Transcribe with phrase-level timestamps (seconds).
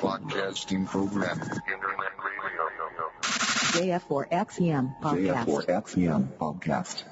[0.00, 1.40] Broadcasting program.
[1.40, 3.98] Internet radio.
[3.98, 5.46] JF4XEM podcast.
[5.46, 7.04] JF4XEM podcast.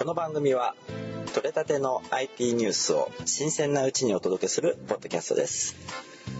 [0.00, 0.74] この番組は
[1.34, 5.76] 取れたての IT ニュースを新鮮なうちにお届けするポッドキャストです。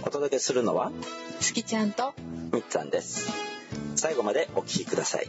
[0.03, 0.91] お届けするのは
[1.41, 2.15] 月ちゃんと
[2.55, 3.31] みっつぁんです。
[3.97, 5.29] 最後までお聞きください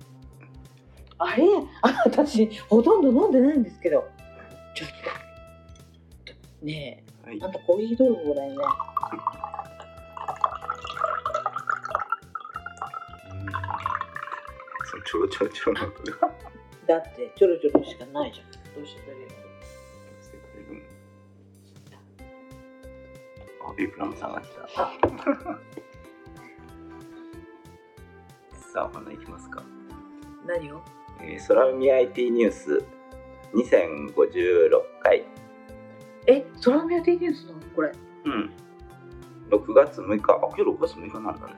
[1.23, 1.43] あれ？
[1.83, 4.09] あ 私ほとんど飲んでないんですけど。
[4.73, 6.65] ちょっと。
[6.65, 7.43] ねえ、はい。
[7.43, 8.57] あんたコーヒー泥棒だよね。
[14.85, 15.81] そのちょろちょろちょろ
[16.87, 18.51] だってちょろちょろしかないじゃん。
[18.75, 19.27] どうしてくれる
[23.63, 24.63] あビブラムさんが来た。
[24.83, 24.91] あ。
[28.73, 29.63] さあお花いきますか。
[30.47, 30.81] 何を？
[31.23, 32.83] えー、空海 IT ニュース
[33.53, 34.69] 2056
[35.01, 35.25] 回。
[36.27, 37.53] え空見やっていいですの？
[37.75, 37.91] これ。
[38.25, 38.51] うん。
[39.49, 40.33] 6月6日。
[40.33, 41.53] あ今日6月6日なんだね。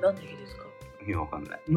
[0.00, 0.64] 何の日ですか？
[1.06, 1.60] いやわかんない。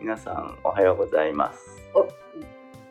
[0.00, 1.80] 皆さんおはようございます。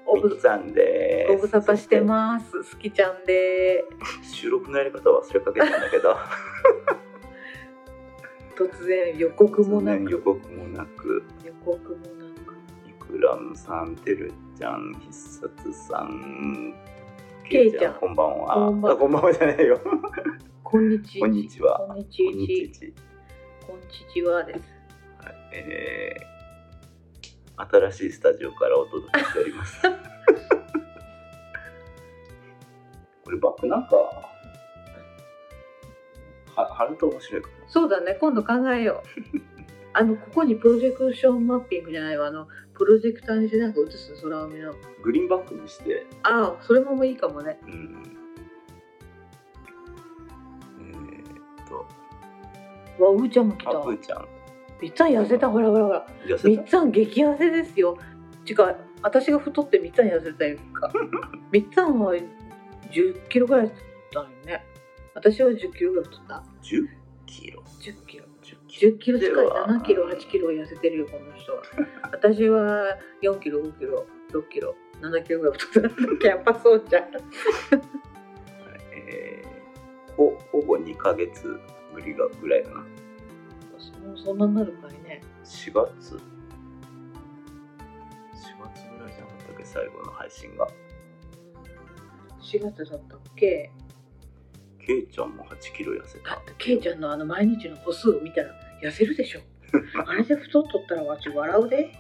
[0.06, 2.64] おぶみっつぁんでご無沙汰してます。
[2.64, 3.84] すきちゃんで
[4.24, 6.16] 収録のやり方忘れかけたんだけど
[8.56, 11.24] 突然予告もな突然予く告もなく。
[11.44, 12.02] 予告もな
[12.46, 12.56] く。
[12.88, 16.74] イクラムさんてるちゃん必殺さん。
[17.50, 18.56] けいちゃんこんばんは。
[18.56, 19.80] こんばんあこんばんはじゃないよ。
[20.64, 21.80] こんにちこんにちは。
[21.88, 22.94] こんにちこんにちち
[23.68, 24.60] こんちちはです。
[24.60, 29.82] はいえー、新しいスタジオからお届けしております。
[33.24, 34.32] これバックなんかは
[36.56, 39.02] 貼ると面白いかもそうだね今度考えよ
[39.34, 39.40] う。
[39.94, 42.28] あのここにプロジェクションマッピングじゃないわ。
[42.28, 46.06] あのプロジェクターにしてなんか映す空海のグリーンバックにして。
[46.22, 47.60] ああそれもいいかもね。
[47.64, 48.04] うん。
[50.82, 53.04] えー、っと。
[53.04, 53.72] わうーちゃんも来た。
[53.72, 54.28] あぷーちゃん。
[54.80, 55.50] みっつぁん痩せた。
[55.50, 56.08] ほらほらほら。
[56.28, 57.98] み痩せっつぁん激痩せですよ。
[58.46, 60.92] ちか私が太ってみっつぁん痩せたいうか。
[61.52, 62.28] みっつぁんは1
[62.92, 63.76] 0キロぐらいだっ
[64.12, 64.64] たよね。
[65.16, 66.36] 私は1 0キロぐらい太った。
[66.36, 66.88] た10
[67.26, 67.63] キロ？
[67.84, 68.26] 1 0キロ。
[68.70, 69.34] 10 10キロ近い。
[69.34, 71.62] 7キロ8キロ痩せてるよこの人は。
[72.14, 75.88] 私は4キロ5キロ6キロ7キロぐらい太っ
[76.22, 77.04] たやっぱそうじゃん。
[78.94, 81.60] えー、ほほぼ2ヶ月
[81.94, 82.78] ぶりがぐらいだな。
[82.78, 82.86] も
[84.14, 85.22] うそんなになるかいね。
[85.44, 86.20] 4月？4
[88.60, 90.68] 月ぐらいじゃなかったっけ最後の配信が。
[92.40, 93.72] 4月だったっけ？
[94.86, 96.42] けいちゃんも8キロ痩せた。
[96.58, 99.42] ケイちゃんのあの毎日の歩数を見たら痩せるでしょ。
[100.06, 101.92] あれで太っとったらわち笑うで。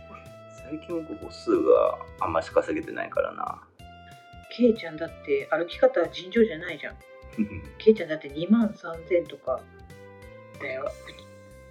[0.69, 3.63] 最近僕歩数があんまし稼げてないからな。
[4.55, 6.97] ケイちゃんだって歩き方は尋常じゃないじゃん。
[7.79, 9.61] ケイちゃんだって2万3000とか
[10.59, 10.85] だよ。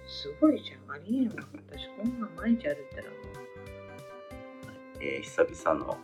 [0.05, 0.95] すごいじゃん。
[0.95, 1.35] ありえんわ。
[1.69, 3.03] 私こんなん毎日歩いたら。
[3.03, 3.15] も
[4.99, 5.97] えー、久々の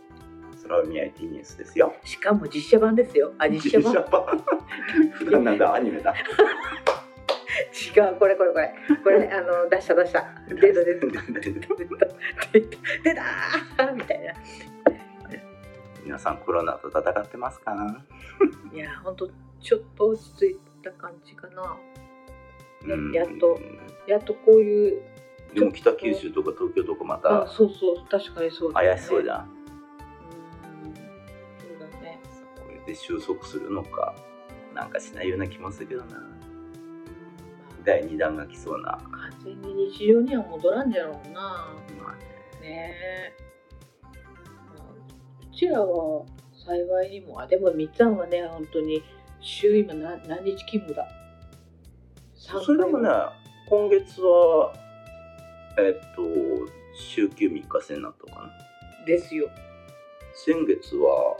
[0.62, 1.94] 空海 IT ニュースですよ。
[2.02, 3.32] うしかも実写版ですよ。
[3.38, 3.94] あ実写版。
[4.10, 4.44] 版。
[5.18, 6.14] 普段なんだアニメだ。
[7.96, 8.74] 違うこれこれこれ。
[9.02, 10.24] これあの出した出した。
[10.48, 11.06] 出た出た。
[13.02, 13.92] 出た。
[13.92, 14.14] みた。
[14.14, 14.32] いな
[16.04, 17.74] 皆さんコロナと戦ってますか
[18.72, 19.30] いやほんと
[19.60, 20.90] ちょっと落ち着いた。
[20.92, 21.76] 感じかな
[22.86, 23.60] うんやっと
[24.06, 25.02] やっとこういう
[25.54, 27.46] でも北九州とか東京とかまあた。
[27.48, 29.50] そうそう確かにそうね怪しそうじゃん
[32.90, 34.14] うんそうだねこれで収束するのか
[34.74, 36.22] なんかしないような気もするけどな。
[37.84, 38.98] 第2弾が来そうな。
[39.10, 41.40] 完全に日常には戻らんじゃろうな。
[41.40, 41.74] ま
[42.10, 42.68] あね。
[42.68, 43.34] ねえ。
[45.50, 49.02] うちらは幸いにもあでもみっつぁんはね本当に
[49.40, 51.08] 週今何何日勤務だ？
[52.36, 53.08] 三それでもね
[53.68, 54.72] 今月は
[55.78, 56.22] えっと
[56.94, 58.50] 週休3日制になったのかな。
[59.06, 59.48] ですよ。
[60.34, 61.36] 先月は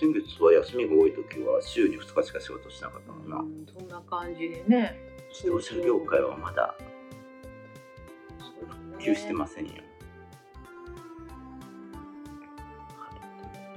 [0.00, 4.98] 先月は休みが多い時は週に2日しか仕事しなかったもんな、うんそんな感じでね。
[5.28, 6.74] 自動車業界はまだ
[8.38, 9.80] 復旧してませんよ、はい。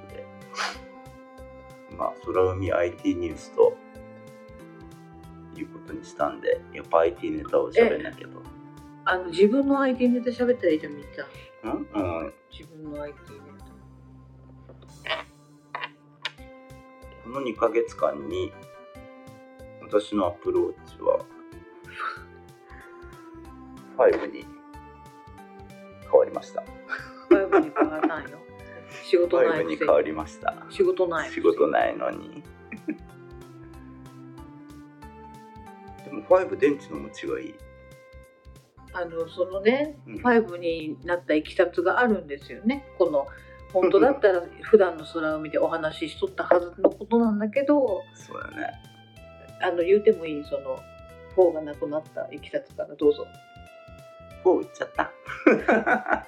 [0.08, 0.24] という
[0.54, 0.56] こ
[1.82, 1.98] とで。
[1.98, 3.76] まあ空海 IT ニュースと
[5.58, 8.42] いうことにしたんでやっぱ IT ネタを喋んなきゃと。
[9.04, 11.28] あの自分の IT ネタ喋ったらいいじゃんみっちゃん。
[11.70, 13.43] うん、うん、自分の IT ネ
[17.24, 18.52] この2ヶ月間に
[19.82, 21.26] 私のアプローチは
[23.98, 24.46] 5に
[26.04, 26.64] 変わりました。
[27.30, 28.40] タ5に変わったんよ
[29.04, 29.78] 仕事な5いくせに。
[29.78, 30.56] 変わりました。
[30.70, 32.44] 仕事ない仕事ないのに。
[36.06, 37.56] でも5電池の持ちがいい。
[38.94, 40.16] あのそのね、うん。
[40.18, 42.86] 5になったいきさつがあるんですよね。
[42.98, 43.28] この
[43.74, 48.72] 本当だったら普段の空海でお話ししとったはずのことなんだけどそうだね。
[49.62, 50.80] あの言うてもいいその
[51.36, 53.26] 4がなくなったいきさつからどうぞ。
[54.46, 55.12] 4売っちゃった。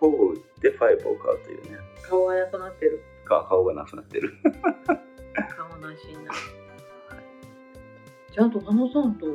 [0.00, 1.78] 4売って5を買うというね。
[2.02, 3.02] 顔がなくなってる。
[3.24, 4.32] か顔がなくなってる。
[5.56, 6.32] 顔なしにな
[8.32, 9.26] ちゃんと花さんと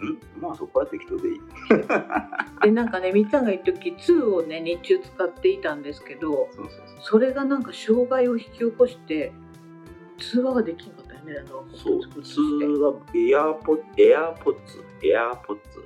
[0.00, 0.40] うん。
[0.40, 1.40] まあそこは適当でいい。
[2.62, 6.48] でなんかねみっちゃんが一時2をね日中使っていたんですけど
[7.00, 9.32] それがなんか障害を引き起こして
[10.18, 14.84] 通話ができなかったよねあのそう通話エアポエアポッツ。
[15.02, 15.84] エアポッツ。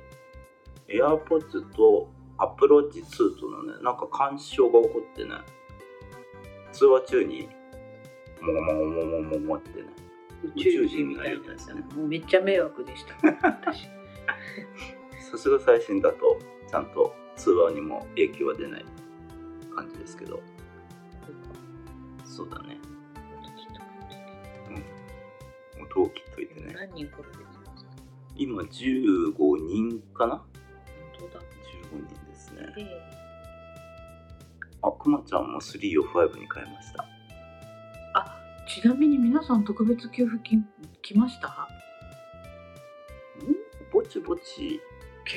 [0.87, 5.31] エアポッツとアプローチ2とのねなんか干渉が起こってね
[6.71, 7.47] 通話中に
[8.41, 9.87] もごもごもごもごってね
[10.43, 13.15] 宇宙人みたいになったもうめっちゃ迷惑でした。
[13.47, 13.87] 私
[15.31, 18.85] さすが最新だとちゃんと通話にも影響は出ない
[19.75, 20.41] 感じですけど。
[22.23, 22.77] そうだね。
[25.81, 26.73] 音を切っといてね。
[26.73, 27.91] 何人これできますか？
[28.35, 29.33] 今15
[29.65, 30.35] 人かな？
[30.37, 31.41] 本当だ。
[31.41, 32.73] 15人ですね。
[32.77, 32.85] ええ。
[34.81, 37.05] あくまちゃんも3を5に変えました。
[38.67, 40.67] ちなみに皆さん特別給付金
[41.01, 41.47] 来ました？
[41.47, 41.51] ん
[43.95, 44.81] ぼちぼち。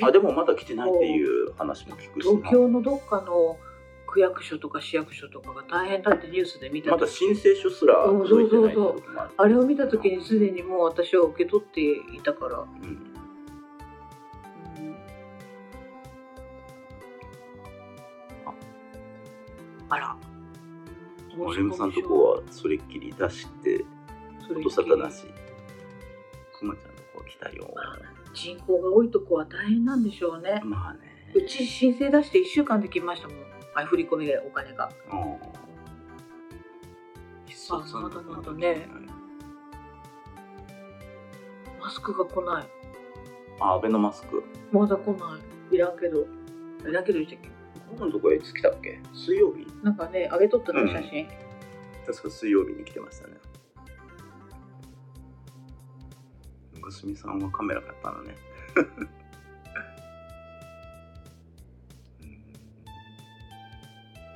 [0.03, 2.35] あでもまだ来てないっていう話も聞くしな。
[2.35, 3.57] 東京のどっかの
[4.05, 12.67] 区役所とか市役所とかが大変だってニュースで見たまだ時申請書すら届いてないってとこもあるあれを見た時にすでにもう私は受け取っていたから、うん。
[12.67, 12.99] うん。
[19.89, 20.17] あら。
[21.37, 23.85] 森山さんとこはそれっきり出して
[24.53, 25.23] 音沙汰なし。
[26.59, 27.73] くまちゃんとこは来たよ
[28.33, 30.61] 人口が多いとこは大変なんでしょうね。
[30.63, 30.99] まあね。
[31.33, 33.37] うち申請出して1週間できましたもん。
[33.75, 34.91] あ振り込みでお金が。
[35.11, 35.37] うん
[37.45, 38.87] 必殺さんとこまだまだね。
[41.81, 42.67] マスクが来ない。
[43.59, 44.43] あアベノマスク。
[44.71, 45.37] まだ来な
[45.71, 45.75] い。
[45.75, 46.27] いらんけど。
[46.87, 47.49] いらんけど言ったっけ？
[47.97, 48.99] 今度とこいつ来たっけ？
[49.13, 49.67] 水曜日？
[49.83, 50.89] なんかね上げとったのうん。
[50.89, 51.27] 写真、
[52.05, 53.33] 確か水曜日に来てましたね
[56.89, 58.35] 娘さんはカメラ買ったのね。
[58.75, 58.85] うん。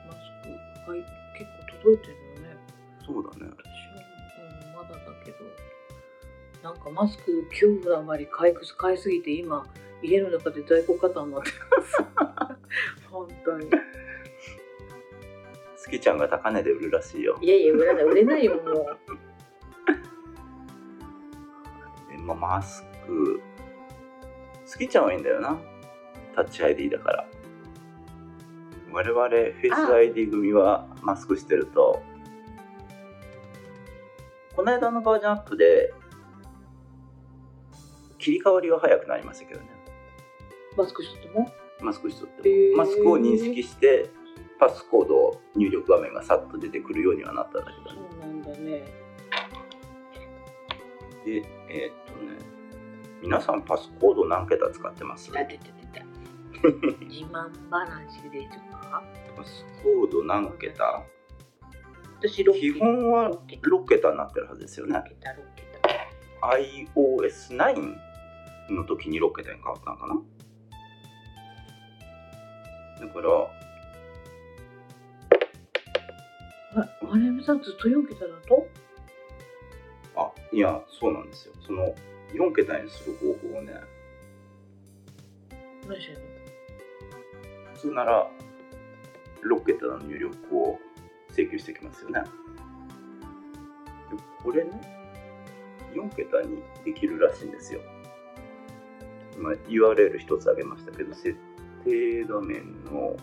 [0.08, 0.20] マス
[0.86, 1.00] クはい
[1.38, 2.58] 結構届いてるよね。
[3.06, 3.52] そうだね。
[3.58, 3.96] 私は、
[4.68, 5.38] うん、まだだけど
[6.62, 9.66] なんかマスク恐怖のあまり買い買いすぎて今
[10.04, 11.98] 家の中で在庫過多になってます。
[13.10, 13.70] 本当に。
[15.86, 17.38] 好きちゃんが高値で売るらしいよ。
[17.42, 18.98] いやいや売れない売れないよもう
[22.44, 23.42] マスク。
[24.70, 25.58] 好きちゃんはいいんだよな。
[26.36, 27.26] タッチ ID だから。
[28.92, 32.04] 我々フェイスあ ID 組はマスクしてると。
[34.58, 35.94] この間のバージョンアップで
[38.20, 39.68] 切り替わりは早くなりましたけどね。
[40.76, 41.50] マスクしてても？
[41.82, 42.78] マスクしとっても、へー。
[42.78, 44.10] マスクを認識して
[44.60, 48.84] パスコード入力画面がさっと出てくるようにはなったんだけどそねうなんだね。
[51.26, 52.03] でえーっ
[53.24, 55.32] 皆さんパスコード何桁使ってます？
[55.34, 56.06] あ出て出た
[57.06, 58.60] 自慢話でと
[59.38, 61.06] パスコード何桁？
[62.20, 64.12] 私6基本は6桁。
[64.12, 64.98] になってるはずですよね。
[64.98, 65.80] 6桁6桁。
[66.42, 67.96] iOS9
[68.72, 70.08] の時に6桁に変わったのか
[73.00, 73.08] な？
[73.08, 73.30] だから
[76.76, 78.68] ああれさんずっと4桁だと？
[80.18, 81.54] あいやそうなんですよ。
[81.66, 81.96] その
[82.34, 83.74] 4桁にする方法をね
[85.88, 86.20] 何しの
[87.74, 88.30] 普通なら
[89.44, 90.80] 6桁の入力を
[91.30, 92.22] 請求してきますよね。
[94.42, 94.72] これね
[95.94, 97.82] 4桁にできるらしいんですよ。
[99.36, 101.36] 今 URL 一つあげましたけど設
[101.84, 103.18] 定画面の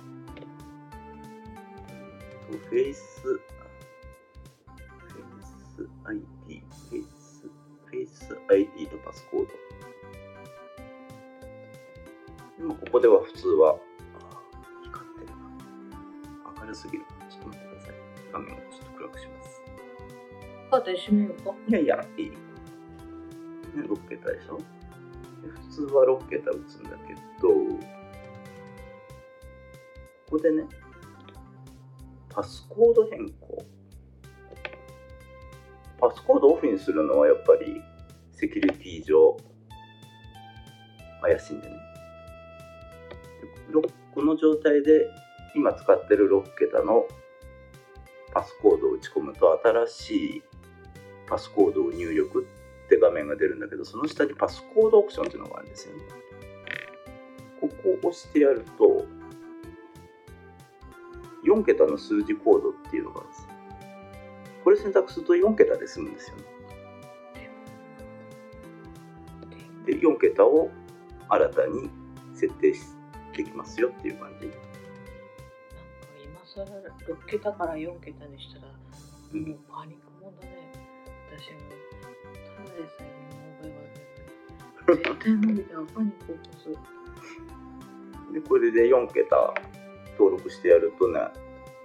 [2.50, 5.42] とフェイスフェイ
[5.76, 7.19] ス ID フェイス
[7.90, 9.52] フェイス ID とパスコード。
[12.58, 13.76] 今ここでは普通は
[14.20, 14.40] あ
[14.84, 15.32] 光ってるな。
[16.62, 17.04] 明るすぎる。
[17.28, 17.94] ちょっと待ってください。
[18.32, 19.62] 画面をちょっと暗くします。
[20.70, 21.54] カーテン閉めようか。
[21.68, 22.36] いやいやいい、ね、
[23.76, 24.58] 6桁でしょ？
[24.58, 24.64] で
[25.48, 27.78] 普通は6桁打つんだけどこ
[30.30, 30.64] こでね
[32.28, 33.64] パスコード変更
[36.00, 37.82] パスコードオフにするのはやっぱり
[38.32, 39.36] セキュリティ上
[41.20, 41.76] 怪しいんでね。
[43.68, 43.82] でろ
[44.14, 45.08] この状態で
[45.54, 47.06] 今使ってる6桁の
[48.32, 50.42] パスコードを打ち込むと新しい
[51.28, 52.46] パスコードを入力
[52.86, 56.02] って画面が出るんだけどその下にパスコードオプションっていうのがあるんですよね。
[57.60, 59.04] ここを押してやると
[61.44, 63.49] 4桁の数字コードっていうのがあるんです
[64.64, 66.42] これ選択すると4桁で済むんですよね。
[69.86, 70.70] で4桁を
[71.28, 71.90] 新たに
[72.34, 72.80] 設定し
[73.32, 74.46] てきますよっていう感じ。
[74.46, 74.58] なんか
[76.22, 76.64] 今更
[77.14, 78.72] 6桁から4桁にしたら、
[79.32, 80.72] うんもうパニックもんだね。
[81.30, 81.60] 私も
[82.58, 83.72] ただでさえ身の覚え
[84.76, 88.34] 悪いのに絶対無理だわパニック起こす。
[88.34, 89.54] でこれで4桁
[90.18, 91.20] 登録してやるとね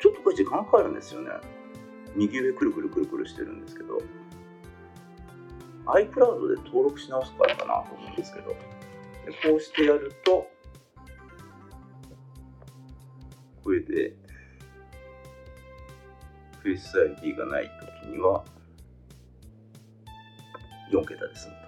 [0.01, 1.31] ちょっとこれ時間かかるんですよね
[2.15, 4.01] 右上くるくるくるくるしてるんですけど
[5.85, 8.55] iCloud で登録し直すからかなと思うんですけどで
[9.43, 10.47] こうしてやると
[13.63, 14.13] これで
[16.63, 17.71] Face ID がない
[18.03, 18.43] 時には
[20.91, 21.65] 4桁で済むと。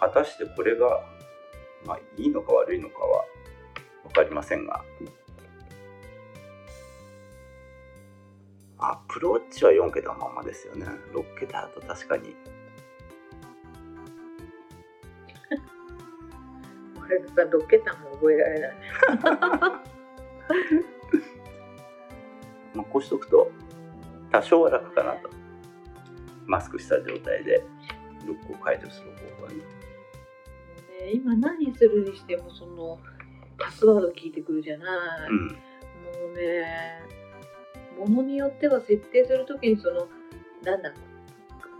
[0.00, 1.00] 果たしてこれが、
[1.86, 3.24] まあ、いいのか悪いのかは
[4.04, 4.82] 分かりませんが
[8.90, 10.86] アップルウォッチは4桁のままですよね。
[11.12, 12.34] 6桁だと確かに。
[16.98, 18.74] これが6桁も覚えられない。
[22.74, 23.50] まあ、こうしとくと
[24.30, 25.30] 多少は楽かなと。
[26.46, 27.64] マスクした状態で。
[28.26, 29.62] ロックを解除する方法ね
[31.12, 32.98] 今何するにしてもその
[33.58, 34.84] パスワード聞いてくるじゃな
[35.26, 35.46] い、うん。
[35.48, 35.54] も
[36.32, 37.02] うね
[37.98, 40.08] ものによっては設定するときにその
[40.62, 40.92] なんだ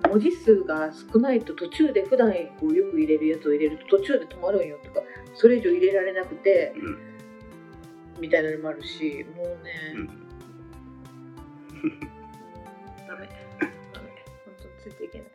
[0.09, 5.01] 文字数が少ないと途中で普段こうよく入れるやつを入れると途中で止まるんよとか
[5.35, 6.99] それ以上入れられなくてうん
[8.21, 10.07] みたいなのもあるしもうね、うん。
[13.09, 13.29] ダメ。
[13.59, 14.09] ダメ。
[14.45, 15.29] 本当ついていけない。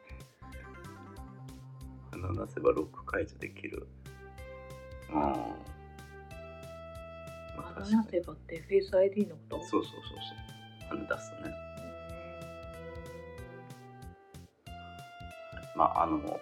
[2.11, 3.85] 鼻出せばロック解除できる。
[5.11, 5.55] あ
[7.57, 8.03] 鼻確かに。
[8.11, 9.57] せばってフェイス ID のこと？
[9.57, 10.58] そうそうそうそう
[10.89, 11.53] 鼻出すとね。
[15.75, 16.39] まああの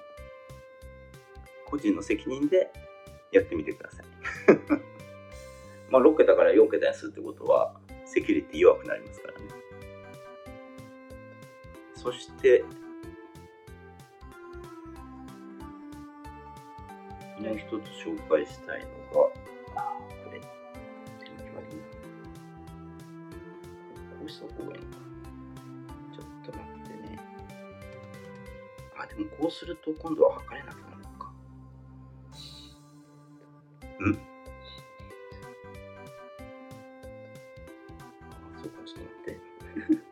[1.66, 2.72] 個人の責任で
[3.32, 4.06] やってみてください。
[5.92, 7.74] まあ6桁から4桁にするってことは
[8.06, 9.46] セキュリティ弱くなりますからね。
[11.96, 12.64] そして
[17.40, 18.82] もう一つ紹介したい
[19.14, 19.47] のが
[24.58, 24.98] こうした方がいいのか
[26.16, 27.20] ちょっと待ってね。
[28.98, 31.32] あでもこうすると今度は測れなくなるのか。
[34.00, 34.16] うん。
[34.16, 34.18] あ
[38.62, 39.40] そうかちょっと待って。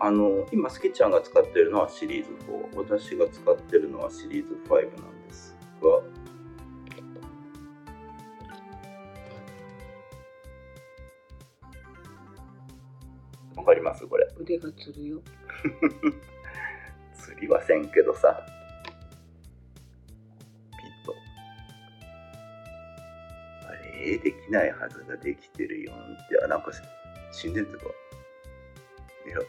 [0.00, 5.17] あの今スケちゃんが使ってるのはシリーズ4私が使ってるのはシリーズ5なん
[14.48, 15.20] 腕がつるよ。
[17.12, 18.46] 釣りはせんけどさ。
[20.70, 21.14] ピッと。
[24.00, 26.72] えー、できないはずができてるよって、あ、なんか
[27.30, 27.82] 心電図が
[29.26, 29.44] 偉く。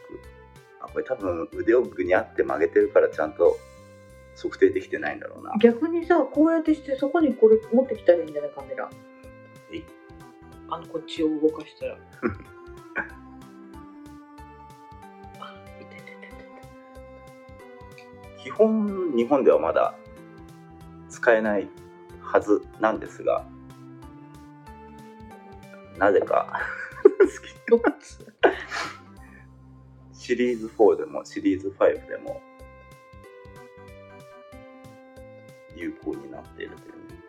[0.82, 3.58] あ、これ多分腕をぐにゃって曲げてるからちゃんと
[4.36, 5.54] 測定できてないんだろうな。
[5.60, 8.90] 逆にさこうやってしてそこにこれ持ってきたらいいんじゃないカメラ。
[9.74, 9.82] え
[10.70, 11.98] あのこっちを動かしたら
[18.50, 19.94] 基本日本ではまだ
[21.08, 21.70] 使えない
[22.20, 23.46] はずなんですが
[26.00, 26.52] なぜか。
[30.14, 32.42] シリーズ4でもシリーズ5でも
[35.76, 36.94] 有効になっているという。
[37.08, 37.20] ね。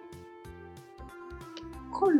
[1.92, 2.18] 彼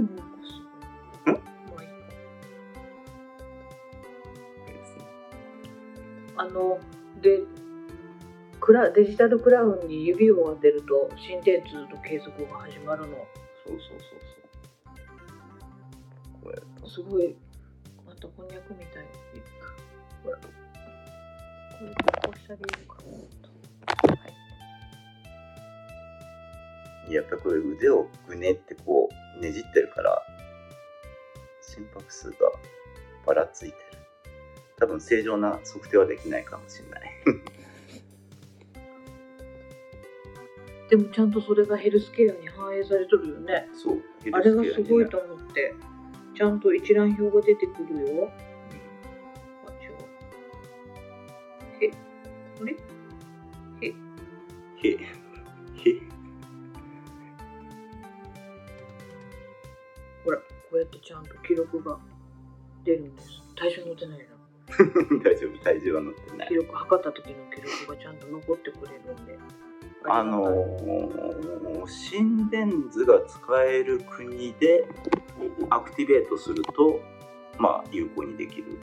[6.37, 6.79] あの
[7.21, 7.41] で
[8.71, 13.17] クラデジタルクラウンに指を当てると心電図と計測が始まるの。
[13.67, 14.95] そうそうそうそう。
[16.41, 17.35] こうやるとすごい
[18.07, 19.07] またこんにゃくみたい。
[20.23, 20.47] ほらこ
[21.81, 21.89] れ
[22.23, 22.95] こうしてあげるか
[24.07, 24.15] な。
[24.15, 24.29] は
[27.09, 27.13] い。
[27.13, 30.23] やっぱりこれ腕をぐねってこうねじってるから
[31.61, 32.37] 心拍数が
[33.27, 33.99] ばらついてる。
[34.79, 37.11] 多分正常な測定はできないかもしれない
[40.91, 43.69] でもちゃんとそれがヘルスケアに反映されとるよね。
[43.73, 45.73] そうヘあれがすごいと思って。
[46.37, 48.33] ちゃんと一覧表が出てくるよ。
[49.67, 49.93] あ違う。
[51.85, 51.91] へ。
[52.61, 52.73] あれ？
[53.83, 53.89] へ。
[53.89, 54.91] へ。
[54.91, 56.01] へ。
[60.25, 61.99] ほらこうやってちゃんと記録が
[62.85, 63.41] 出るんです。
[63.55, 64.25] 体重乗ってないな
[65.23, 66.49] 大丈夫体重は乗ってない。
[66.49, 69.39] 記録測った時の記録がちゃんと残ってくれるんで
[70.09, 74.87] あのー心電図が使える国で
[75.71, 77.01] アクティベートすると
[77.59, 78.79] まあ有効にできる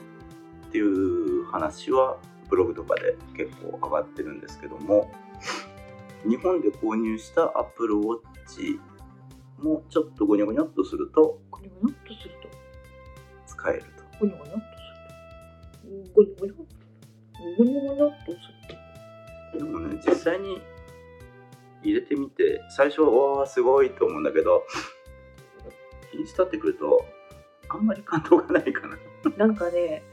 [0.67, 2.17] っていう話は
[2.49, 5.11] ブログとかで結構上がってるんですけども
[6.27, 8.79] 日本で購入した Apple Watch
[9.59, 12.49] もちょっとゴニョゴニョっとするとゴニョゴニョっとすると。
[13.47, 14.03] 使えると。
[14.19, 14.77] ゴニョゴニョっと。
[15.81, 16.55] するとゴニョゴニョ
[17.57, 18.37] ゴニョゴニョっとす
[19.53, 20.61] るでもね実際に
[21.91, 24.63] 入れてみて最初はすごいと思うんだけど
[26.11, 27.05] 日にち経ってくると
[27.69, 28.97] あんまり感動がないかな。
[29.23, 30.03] となんかね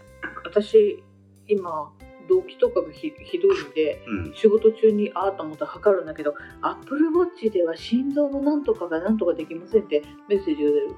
[0.45, 1.03] 私
[1.47, 1.93] 今
[2.29, 4.35] 動悸とかがひひどいんでうん。
[4.35, 10.89] 仕事中にああと思ったら測るんだけど Apple Watch では心臓のなんとかがなんとかできませんってメッセージが出る。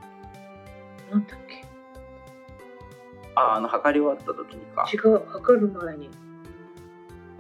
[1.11, 1.65] なんだっけ？
[3.35, 4.89] ああの測り終わった時にか。
[4.93, 6.11] 違う測る前に。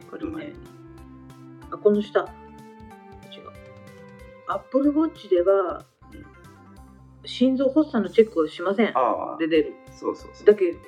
[0.04, 0.52] 測る前に。
[1.70, 2.26] あこの下
[4.48, 5.84] Apple Watch では
[7.24, 8.96] 心臓発作のチェックをしません。
[8.96, 9.36] ああ。
[9.38, 9.74] で出る。
[9.90, 10.46] そうそうそう。
[10.46, 10.78] だけど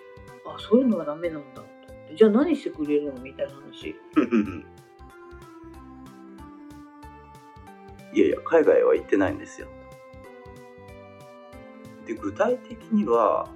[0.47, 1.63] あそういうのはダメなんだ。
[2.17, 3.95] じゃあ何してくれるのみたいな話。
[8.15, 9.69] いやいや海外は行ってないんですよ。
[12.07, 13.51] で具体的には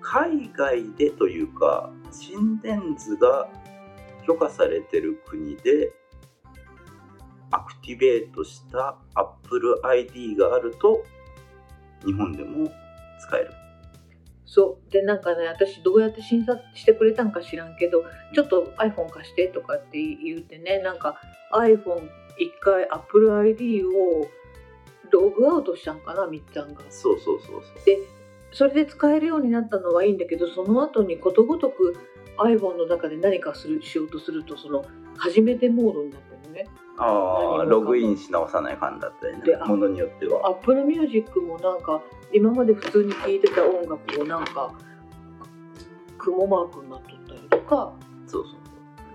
[0.00, 3.48] 海外でというか心電図が
[4.26, 5.92] 許可されてる国で
[7.86, 11.04] ティベートした Apple ID があると
[12.04, 12.70] 日本でも
[13.20, 13.52] 使える。
[14.44, 14.92] そう。
[14.92, 21.20] でなんかね私どうやって診察してくれたんか知らんけどちょっと iPhone 貸してとかって言ってねなんか
[21.52, 24.28] iPhone 一回 Apple ID を
[25.10, 26.82] ログアウトしたんかなみっちゃんが。
[26.90, 27.84] そうそうそうそう。
[27.84, 27.98] で
[28.52, 31.96] それで使えるようになったのはいいんだけどその後にことごとく
[32.38, 34.84] iPhone の中で何かするしようとするとその
[35.16, 36.66] 初めてモードになってるのね
[36.98, 39.56] ああログインし直さないかんだったりね。
[39.66, 40.48] ものによっては。
[40.48, 44.72] Apple Music もなんか今まで普通に聴いてた音楽をなんか
[46.18, 47.92] 雲マークになっとったりとか。
[48.26, 48.56] そうそう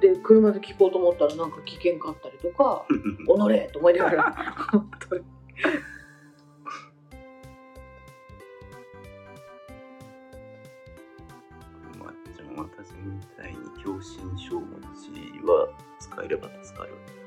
[0.02, 2.86] で車で聴こうと思ったらなんか危険かったりとか
[3.30, 4.36] 「おのれ!」と思いながら。
[4.72, 5.24] 本当に。
[12.58, 14.66] 私みたいに狭心症持
[14.98, 16.94] ちは使えれば助かる。
[16.96, 17.21] あ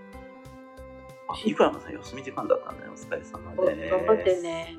[1.46, 4.76] イフラムさん休み時間だったんだよお疲れ様おです頑張ってね。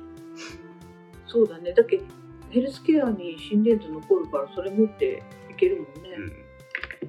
[1.26, 1.72] そうだね。
[1.72, 2.04] だけど
[2.50, 6.10] ヘルスケアに心電図残るからそれ持っていけるもんね、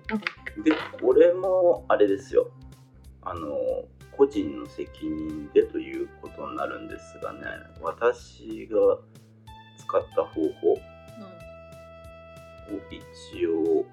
[0.10, 0.26] なんか
[0.58, 0.72] うんで
[1.02, 2.50] これもあれですよ。
[3.22, 3.58] あの
[4.12, 7.42] 個人の責任でということになるんですがね
[7.82, 8.98] 私が
[9.78, 10.78] 使った方法。
[12.68, 13.86] を一応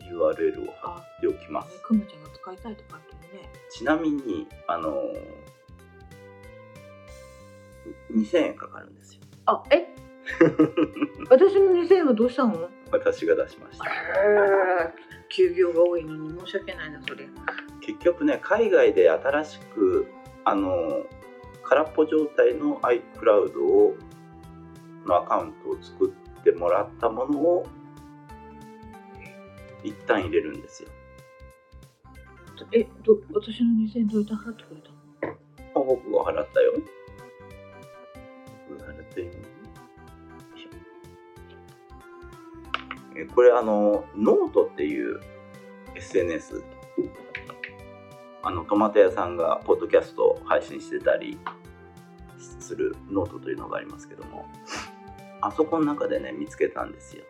[0.00, 3.15] URL を貼っておきまねすくまちゃんが使いたいとかってね
[3.76, 5.02] ちなみにあの
[8.10, 9.20] 2000円かかるんですよ。
[9.44, 9.94] あえ？
[11.28, 12.70] 私の2000円はどうしたの？
[12.90, 13.84] 私が出しました。
[15.28, 17.28] 休業が多いのに申し訳ないなそれ。
[17.82, 20.06] 結局ね海外で新しく
[20.46, 21.04] あの
[21.62, 23.94] 空っぽ状態の iCloud を
[25.04, 26.08] のアカウントを作
[26.40, 27.66] ってもらったものを
[29.84, 30.88] 一旦入れるんですよ
[32.72, 34.90] えど私の2000円どうやって払ってくれた
[35.28, 35.34] あ
[35.74, 36.72] 僕が払ったよ。
[38.68, 39.26] 僕が払ったよ。
[43.16, 45.20] えこれあのノートっていう
[45.94, 46.62] SNS
[48.42, 51.38] あのトマト屋さんがポッドキャストを配信してたり
[52.38, 54.46] するノートというのがありますけども。
[55.40, 57.22] あそこの中でね見つけたんですよ。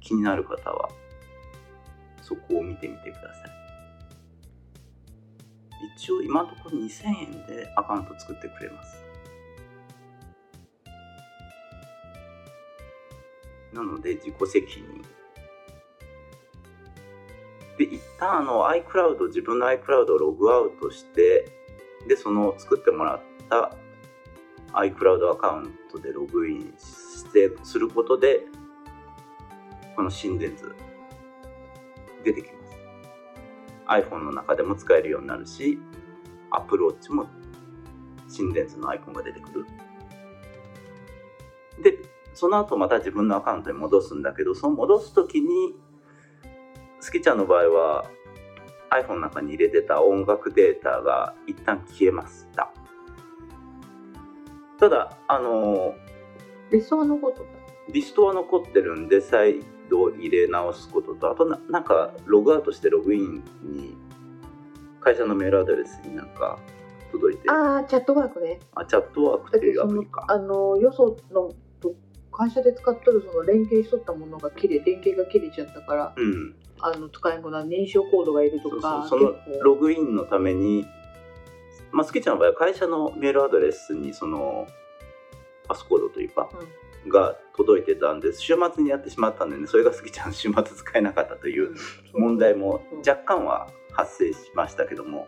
[0.00, 0.88] 気になる方は。
[2.30, 3.50] そこを見てみてください。
[5.96, 9.02] 一応今のところ2000円でアカウント作ってくれます。
[13.72, 15.02] なので自己責任。
[17.78, 21.50] で一旦あの iCloud 自分の iCloud をログアウトして
[22.06, 23.72] でその作ってもらった
[24.74, 28.42] iCloud アカウントでログインしてすることで
[29.96, 30.72] この心電図
[32.24, 32.76] 出てきます。
[33.88, 35.78] iPhone の中でも使えるようになるし
[36.50, 37.26] Apple Watch も
[38.28, 39.66] 心電図のアイコンが出てくる。
[41.82, 41.98] で
[42.34, 45.74] その後また自分のアカウントに戻すんだけどその戻す時に
[47.00, 48.04] スキちゃんの場合は
[48.90, 52.72] iPhone の中に入れてた音楽データが一旦消えました。
[54.78, 55.94] ただあの
[56.70, 57.44] 理想のこと。
[57.92, 63.96] リストは残ってるんで再度入れ直すこととあとななんかログアウトしてログインに
[65.00, 66.58] 会社のメールアドレスになんか
[67.12, 68.60] 届いてああチャットワークね。
[68.74, 70.24] あチャットワークっていうアプリか。
[70.28, 71.94] あのよそのと
[72.32, 76.54] 会社で使っとるその連携しとったものが切れ連携が切れちゃったからうん。
[76.82, 80.86] あの使えんくなる認証コードがいるとかそうそのログインのために
[81.92, 84.66] まあスケちゃんの場合は会社のメールアドレスにその
[85.68, 86.48] パスコードというか、
[87.08, 88.40] が届いてたんです。
[88.40, 91.74] 週末にやってしまったんでねそれがスケちゃん週末使えなかったという
[92.14, 95.26] 問題も若干は発生しましたけども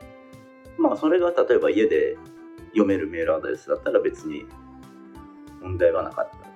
[0.79, 2.17] まあそれが例えば家で
[2.71, 4.47] 読めるメールアドレスだったら別に
[5.61, 6.53] 問題はなかった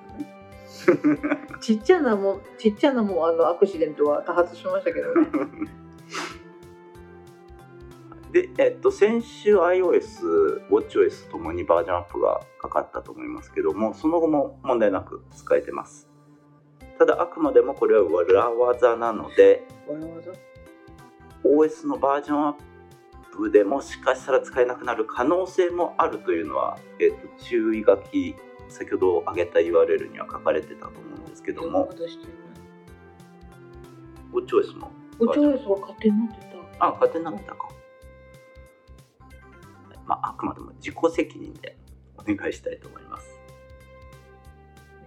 [1.61, 5.29] ちっちゃなもちっちゃなもあのアクシデントは多発しましたけどね
[8.37, 16.11] で、えっと、先週 iOS、WatchOS ともにバージョンアップがかかったと思いますけども、その後も問題なく使えてます。
[16.99, 19.62] ただ、あくまでもこれは裏技なので、
[21.44, 22.55] OS のバージョンアッ
[23.35, 28.35] プでもしかしたら使えなくなる可能性もあるというのは、えっと、注意書き、
[28.68, 32.35] 先ほど挙げた URL には書かれてたと思うんですけどもま、だしてない
[34.33, 36.46] WatchOS もおチョイスは勝手になって
[36.79, 37.75] たあ、勝手になってたか。
[40.06, 41.76] まあ、あくまでも自己責任で
[42.16, 43.38] お願いしたいと思います。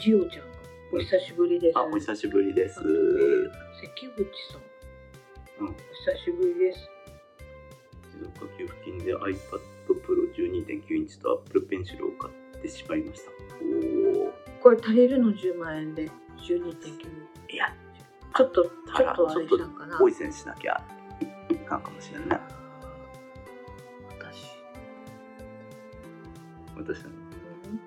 [0.00, 0.56] ジオちゃんが
[0.94, 2.80] お久しぶりですあ、お久しぶりです。
[2.80, 2.88] 関
[4.14, 4.58] 口さ
[5.60, 6.90] ん、うんお久しぶりです
[8.14, 13.30] 持続化給付金で iPad Pro 12.9インチと Apple Pencil を買ってしまいました。
[14.20, 14.32] おお。
[14.62, 17.74] これ足りるの10万円で12.9いや、
[18.36, 18.70] ちょっとちょ
[19.12, 19.98] っとあれしたんかな。
[19.98, 20.82] 多い線しなきゃ
[21.50, 22.38] いかんかもしれんね。
[24.18, 24.52] 私、
[26.76, 27.80] 私のうん、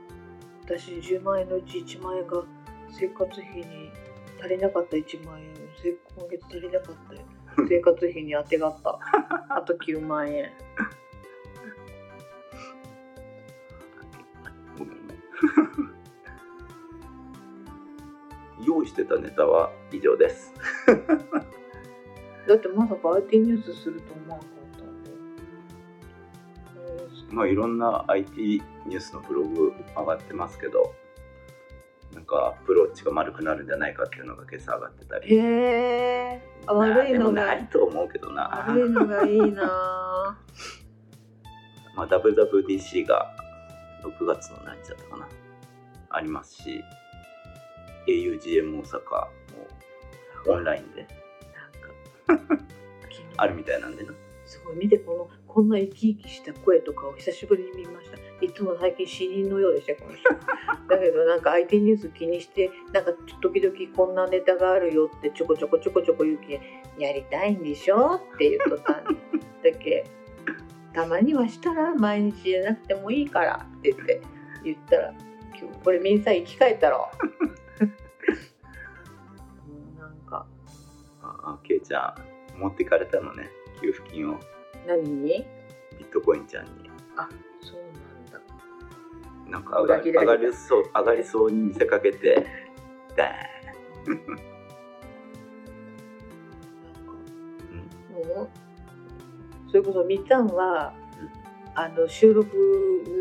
[0.65, 2.43] 私10万円のうち1万円が
[2.91, 3.91] 生活費に
[4.39, 7.21] 足りなかった1万円せ今月足りなかったよ。
[7.69, 8.99] 生活費に当てがった。
[9.49, 10.51] あと9万円
[18.99, 20.53] してたネタは以上です。
[22.47, 25.11] だってまさか IT ニュースすると思わなかったんで、
[26.75, 30.93] えーまあいろんな IT ニュースのブログ上がってますけど、
[32.13, 35.35] なんかアプローチが丸くなるんじゃないかっていうのが今朝上がってたり。
[35.35, 38.65] へえあ悪いのがないと思うけどな。
[38.67, 39.63] 悪いのがいいな
[41.95, 43.31] まあ WWDC が
[44.03, 45.27] 6月の何日だったかな。
[46.09, 46.83] ありますし、
[48.07, 49.29] augm 大阪も
[50.47, 51.07] オンラインで。
[53.37, 54.13] あるみたいなんでな。
[54.45, 58.17] すごい見てこのこんな生き生きした声とかを久しぶりに見ました。
[58.43, 60.29] いつも最近死人のようでしたこの人。
[60.89, 66.59] だけどなんか IT ニュース気にしてなんか時々こんなネタがあるよってちょこちょこちょこちょこ言うけ
[66.97, 70.05] やりたいんでしょって言うとったんだけ
[70.93, 74.21] たまにはしたら毎日じゃなくてもいいからって言って
[74.63, 75.13] 言ったら
[75.59, 77.09] 今日これみんな生き返ったろ
[79.97, 80.45] なんか
[81.21, 82.15] ああけいちゃ
[82.55, 83.49] ん持ってかれたのね。
[83.81, 84.39] 給付金を。
[84.87, 85.45] 何に？
[85.97, 86.71] ビットコインちゃんに。
[87.61, 87.89] そうな
[88.19, 88.39] んだ。
[89.49, 92.45] なんか上がり上がりそう上がりそうに見せかけて
[93.15, 94.15] ダーン。
[98.13, 98.49] もう
[99.69, 100.93] それこそみっちゃんは、
[101.75, 102.47] あの収録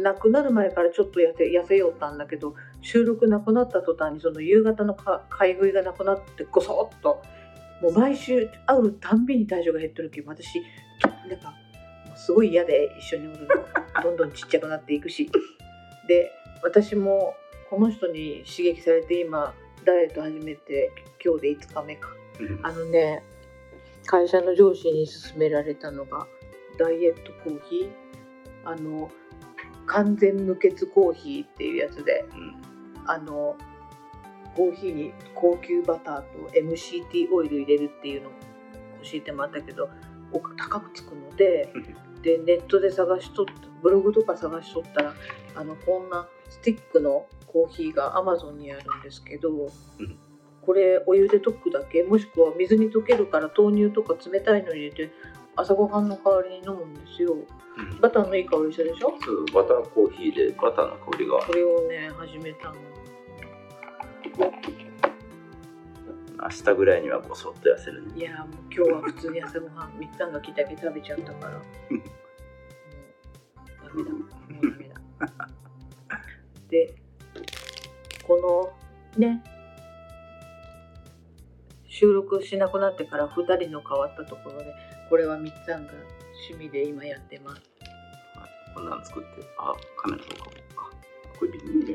[0.02, 2.54] なくなる前からちょっと痩せ痩せよったんだけど
[2.88, 7.22] 収録なくなった途端にその夕方のか買い食いがなくなってごそっと
[7.82, 10.62] もう毎週会うたんびに体重が減ってるけど私
[10.98, 11.52] となんか
[12.16, 13.46] すごい嫌で一緒におる
[13.94, 15.30] のどんどんちっちゃくなっていくし。
[16.08, 17.34] で私も
[17.68, 19.52] この人に刺激されて今
[19.84, 20.90] ダイエット始めて
[21.22, 22.08] 今日で5日目か。
[22.40, 22.60] うん。
[22.62, 23.22] あのね
[24.06, 26.26] 会社の上司に勧められたのが
[26.78, 27.90] ダイエットコーヒー。
[28.64, 29.10] あの
[29.84, 32.24] 完全無欠コーヒーっていうやつで。
[32.32, 32.67] うん
[33.08, 33.56] あの
[34.56, 38.32] コーヒーに高級バターと MCT オイル入れるっていうのを
[39.02, 39.88] 教えてもらったけど
[40.32, 41.72] お高くつくので
[42.22, 45.14] でネットで探しとったブログとか探しとったら
[45.54, 49.68] あのこんなスティックのコーヒーが Amazon にあるんですけど、
[50.62, 55.10] これお湯で溶くだけもしくは水に溶けるから豆乳とか冷たいの入れて
[55.56, 57.34] 朝ごはんの代わりに飲むんですよ。
[57.34, 57.36] う
[57.96, 58.00] ん。
[58.00, 59.14] バターのいい香りしたでしょ？
[59.24, 61.38] そうバターコーヒーでバターの香りが。
[61.38, 62.74] これをね始めたの
[66.40, 68.06] 明日ぐらいにはごそっと痩せる。
[68.06, 71.58] ねいやーもう今日は普通に朝ごはんみっつぁんが来たけ食べちゃったから。
[71.58, 71.62] もう
[73.84, 74.94] ダメだもうダメだ
[76.68, 76.94] で
[78.26, 78.72] こ
[79.16, 79.42] のね
[81.86, 84.72] 収録しなくなってから2人の変わったところで
[85.08, 85.92] これはみっつぁんが
[86.50, 87.62] 趣味で今やってます。
[88.74, 89.28] こんなん作って。
[89.58, 90.90] あカメラとかもか。
[91.38, 91.94] これビニール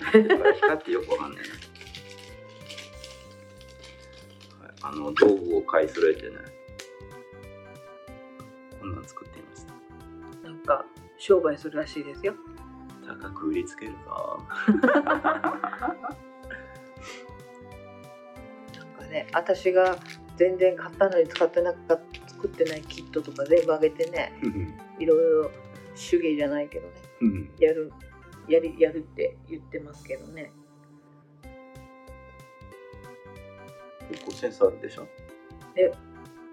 [0.56, 1.56] 光ってよくわかんないな、
[4.84, 6.36] あの道具を買い揃えてね
[8.80, 9.74] こんなん作ってみました。
[10.48, 10.86] なんか
[11.18, 12.34] 商売するらしいですよ。
[13.08, 14.40] 高く売りつけるぞ。
[14.68, 14.82] なん
[18.98, 19.98] かね私が
[20.38, 24.34] 全然買ったのに使ってなかった作ってないキットとか全部あげてね
[25.00, 25.52] いろいろ
[25.96, 27.94] 手芸じゃないけどねやる
[28.50, 30.52] やりやるって言ってますけどね
[34.14, 35.08] 結構センスあるでしょ？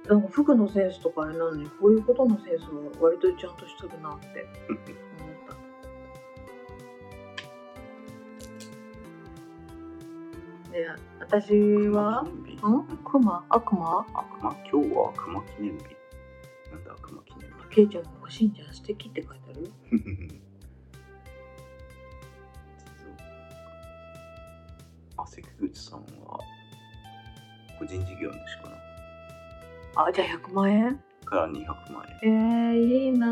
[0.09, 2.69] なんか服のセンスとかあれなのにこういうことのセンスは
[3.01, 4.47] 割とちゃんとしてるなって。
[4.69, 4.81] 思っ
[10.71, 10.87] たで
[11.21, 11.53] 私
[11.89, 12.25] は？
[13.05, 15.85] クマ悪魔悪魔今日は悪魔記念日。
[16.73, 17.57] なんだ悪魔記念日。
[17.71, 19.71] ケイちゃんが欲しいんじゃん素敵って書いてある？
[27.81, 30.05] 個人事業主かな。
[30.07, 31.03] あじゃあ100万円？
[31.25, 32.73] から200万円。
[32.73, 33.27] えー、いいな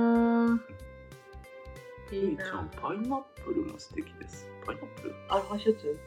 [2.11, 4.48] ぁいいいいちゃんなパイナップルも素敵です。
[4.64, 5.14] パイナップル？
[5.28, 5.98] アロハシャツ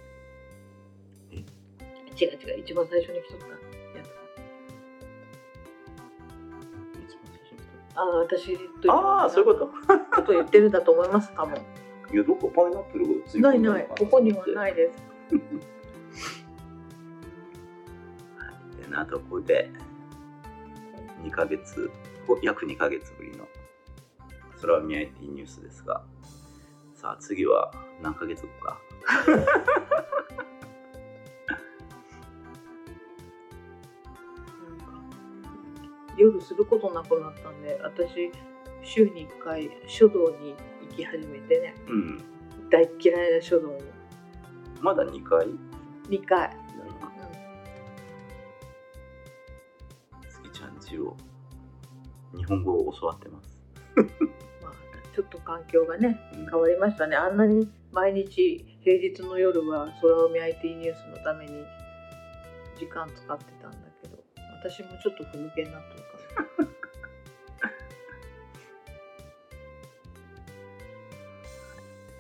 [1.32, 1.36] え？
[1.38, 2.60] 違う違う。
[2.62, 4.08] 一番最初に着とったやつ
[6.98, 7.60] 一番最初に
[7.96, 9.68] あ私とああそういうこと？
[10.16, 11.56] こと言ってるんだと思います多分。
[12.12, 12.50] いやどこ？
[12.50, 13.88] パイナップルがついてないるのかない。
[14.00, 14.92] ここにはないで
[15.30, 15.36] す
[18.92, 19.72] なとこで
[21.24, 21.90] 2ヶ月
[22.28, 23.48] お約2ヶ月ぶりの
[24.62, 26.04] 空海 IT ニュースですが。
[26.94, 27.74] さあ次は
[28.04, 28.78] 何ヶ月後か。
[36.16, 38.32] 夜することなくなったんで私
[38.84, 40.56] 週に1回書道に
[40.90, 41.74] 行き始めてね。
[41.88, 42.22] うん。
[42.70, 43.82] 大っ嫌いな書道に。
[44.82, 45.48] まだ2回
[46.10, 46.56] ？2回、
[50.98, 51.18] だな月ちゃんちを
[52.38, 53.62] 日本語を教わってます、
[54.64, 54.74] まあ、
[55.14, 56.46] ちょっと環境がねうん。
[56.50, 57.16] 変わりましたね。
[57.16, 61.66] あんなに毎日平日の夜は空海 IT ニュースのために
[62.78, 64.24] 時間使ってたんだけど
[64.64, 66.70] 私もちょっとふぬけになってるから という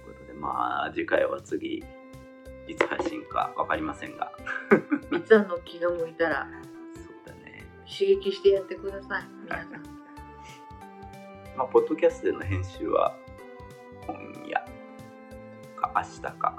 [0.05, 1.83] ことでまあ次回は次
[2.67, 4.31] いつ配信か分かりませんが。
[5.09, 6.47] みつあんの気が向いたら
[7.91, 9.79] 刺激してやってください皆さんま
[11.57, 13.15] まあ、ポッドキャストでの編集は
[14.07, 14.15] 今
[14.47, 14.59] 夜
[15.75, 16.57] か明日か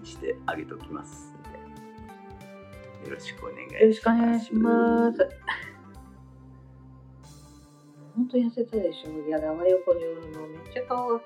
[0.00, 1.32] にしてあげておきます
[3.04, 5.28] よろしくお願いしますよろしくお願いします。
[8.16, 9.26] 本当痩せたでしょ？
[9.26, 11.20] いや、生横におるのめっちゃ顔が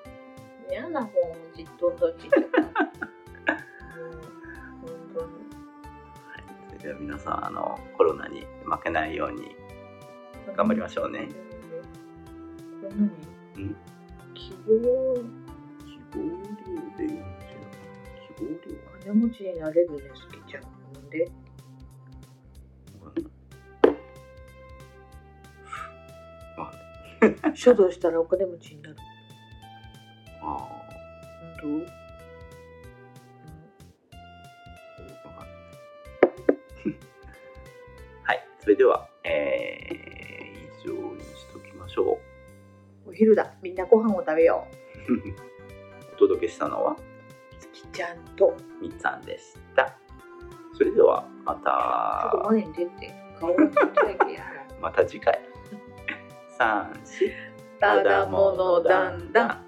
[0.69, 1.11] 嫌なもん、
[1.53, 2.29] じっとんとちっ
[7.05, 9.55] 皆さんあのコロナに負けないように
[10.57, 11.27] 頑張りましょうね。
[12.81, 13.11] これ何？
[13.57, 13.75] うん？
[14.33, 14.73] 希望
[15.85, 16.25] 希望量
[16.97, 17.25] でいいんじゃ
[18.35, 18.57] 希望量
[19.03, 20.63] 金持ちになれるね、すきちゃん。
[20.63, 20.67] な
[20.99, 21.29] んで？
[27.53, 28.95] 書道したらお金持ちになる。
[30.41, 31.85] ああどう？
[43.95, 44.67] ご飯を食べよ
[45.07, 45.13] う。
[45.13, 45.21] う。
[46.15, 46.97] お届けしたのは？
[47.59, 48.53] すきちゃんと。
[48.81, 49.97] みっさんでした。
[50.73, 53.13] それではまちょっとた、前に出て。
[53.39, 54.45] 顔がちっちゃいけどやだ。
[54.81, 55.39] また次回。
[56.59, 57.31] 3、4、
[57.79, 59.65] ただものだんだん。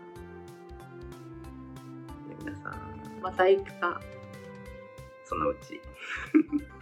[2.39, 4.01] 皆さん、またいつか。
[5.23, 5.81] そのうち。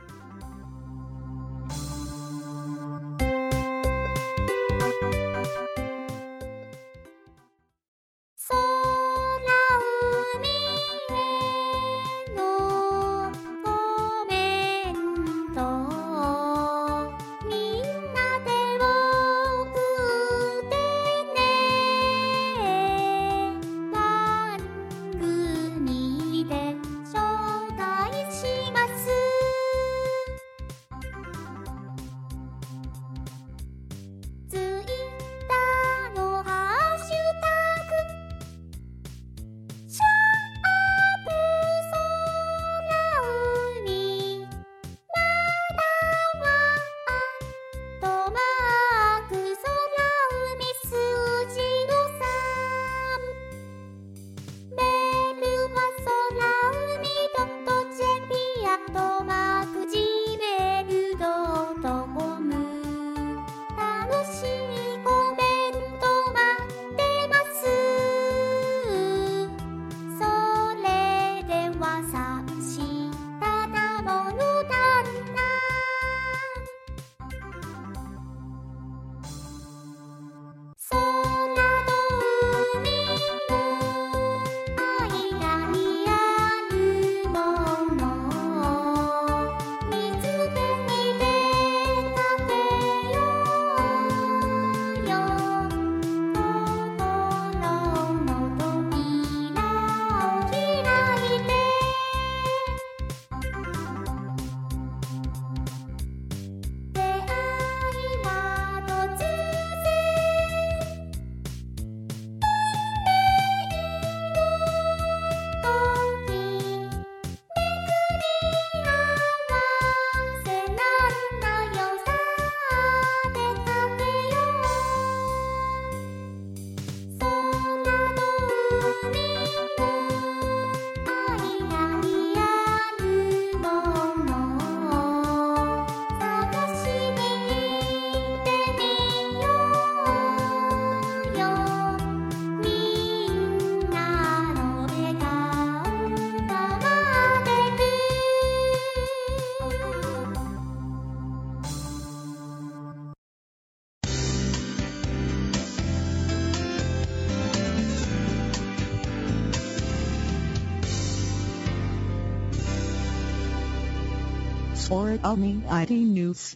[164.87, 166.53] 空耳 ID News